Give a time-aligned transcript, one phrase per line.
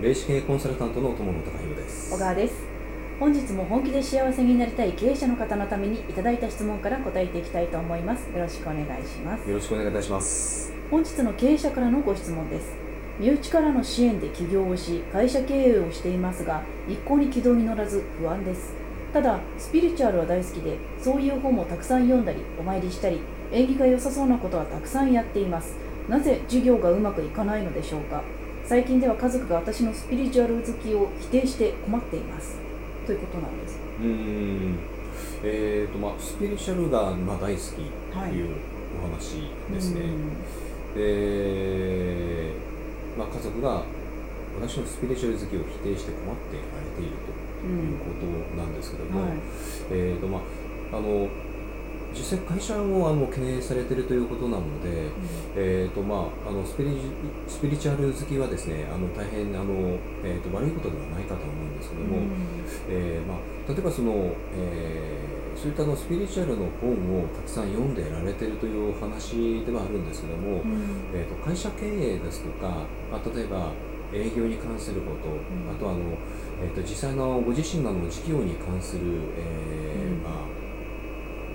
[0.00, 2.14] 霊視系コンサルタントの友野隆弘です。
[2.14, 2.54] 小川です。
[3.18, 8.30] 本日も本気で幸せになりたい経営者の方のためにいただいた質問から答えていきたいと思います。
[8.30, 9.50] よろしくお願いします。
[9.50, 10.72] よろしくお願いいたします。
[10.88, 12.76] 本日の経営者からのご質問です。
[13.18, 18.74] 身内からの支援で起業をし会社経営をしていますが一向に軌道に乗らず不安です。
[19.12, 23.18] ただスピリチュアルは大好きでそういう本もたくさん読んだりお参りしたり
[23.50, 25.74] 縁起が良さそうなことはたくさんやっています。
[26.08, 28.22] なぜ授業がうまくいかないのでしょうか？
[28.68, 32.58] 最近では家族が私のスピリチュアル好きを否定して困っています。
[33.06, 33.80] ということなんです。
[33.98, 34.76] うん。
[35.42, 38.56] えーとまあスピリチュアルがまあ大好きという
[39.00, 40.02] お話ですね、
[40.94, 42.52] で、
[43.16, 43.84] まあ、家族が
[44.60, 49.30] 私のスピリチュアル好きを否定して困ってられているということなんですけども、はい。
[49.92, 50.40] えーとま
[50.92, 51.26] ああの
[52.18, 55.10] 実際会社もあの懸念されているということなので、
[55.56, 56.98] えーとまあ、あのスピリ
[57.46, 62.18] スピリチュアル好きはですねあの大変あの、えーと悪いことではないかと思うんですけども、
[62.88, 70.62] えーまあ、例えばその、えーそういったあのスピリチュアルの本をたくさん読んでられているというお話ではあるんですけども、
[71.12, 73.72] えー、と会社経営ですとか、まあ、例えば
[74.14, 75.68] 営業に関すること、ん。
[75.68, 76.16] あとあの、
[76.62, 79.02] えー、と実際のご自身の事業に関する、
[79.36, 80.22] えーうん。
[80.22, 80.57] まあ、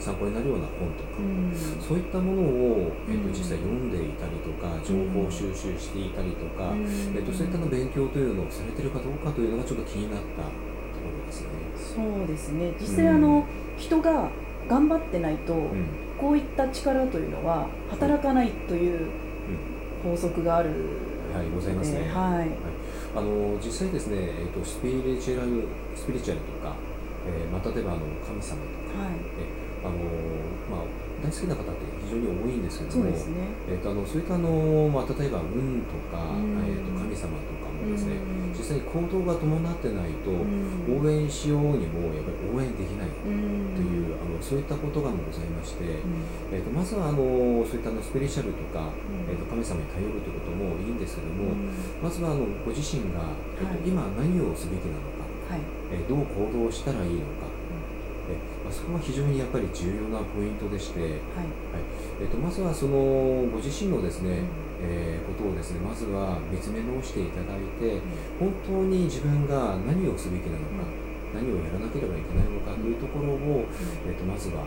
[0.00, 1.52] 参考になるような本とか、うん。
[1.80, 3.32] そういったものを、えー、とうん。
[3.32, 6.82] 実際読んでいたりとか情報を収集していたりとか、うん。
[6.82, 11.48] えー、とそういったの勉強というのをされてるかどうかというのがちょっと気になったところですね。
[11.76, 12.72] そうですね。
[12.80, 13.44] 実際あの、
[13.76, 14.30] 人が
[14.68, 15.86] 頑張ってないと、うん。
[16.18, 19.08] こういった力というのは働かないという
[20.02, 20.70] 法則がある
[21.32, 22.02] はい、ございますね。
[22.06, 22.48] えーはい。
[23.14, 26.74] あの実際ですね、えー、とスピリチュアルスピリチュアルとか、
[27.26, 29.14] えーまあ、例えばあの神様とか、はい。
[29.38, 29.96] えあの
[30.70, 33.48] まあ、大好きな方って非常に多いんですけれどもそうですね。
[33.68, 36.64] えー、とあのそういったあの、まあ、例えば運とか、うん。
[36.64, 38.56] えー、と神様とかもですね、うん。
[38.56, 41.00] 実際に行動が伴ってないと、うん。
[41.00, 43.84] 応援しようにもやっぱり応援できないとうん。
[43.84, 46.22] いう、あのそういったことがございまして、うん。
[46.52, 49.28] えー、とまずはあのそういったあのスピリチュアルとか、うん。
[49.28, 51.72] えー、と神様に頼るということもいいんですけども、うん。
[52.00, 53.88] まずはあのご自身が、えっとはい。
[53.88, 55.62] 今何をすべきなのか、はい。
[55.92, 57.50] えーどう行動したらいいのか、
[58.30, 61.10] えまあ、そこが非常にやっぱり重要なポイントでして、はい。
[62.20, 62.94] えっとまずはその
[63.50, 64.46] ご自身のですね、
[64.82, 64.86] うん。
[64.86, 68.00] えーことをですねまずは見つめ直していただいて
[68.38, 70.86] 本当に自分が何をすべきなのか、
[71.34, 73.64] 何をやらなければいけないのかというところを、
[74.06, 74.64] えっとまずは、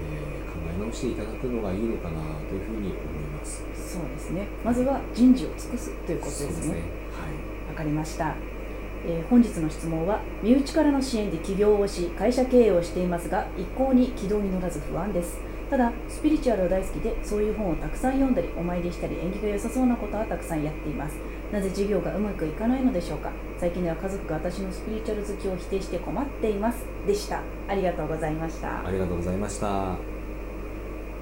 [0.00, 2.94] えー考え直していただくのがいいのかなというふうに思い
[3.34, 3.64] ます。
[3.74, 4.46] そうですね。
[4.64, 6.52] まずは人事を尽くすということですね。
[6.62, 6.80] そうはい。
[7.68, 8.36] わかりました、
[9.06, 15.38] えー本日の質問は身内からの支援で起業をし会社経営をしていますが一向に軌道に乗らず不安です。
[15.70, 21.16] ただスピリチュアルは大好きでそういう本をたくさん読んだりお参りしたり縁起が良さそうなことはたくさんやっています。
[21.52, 23.30] なぜ授業がうまくいかないのでしょうか？
[23.58, 26.84] 最近では家族が私のスピリチュアル好きを否定して困っています。
[27.06, 27.40] でした。
[27.68, 28.86] ありがとうございました。
[28.86, 30.13] ありがとうございました。